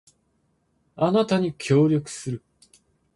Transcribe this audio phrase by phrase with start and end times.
[0.95, 2.43] あなたに協力する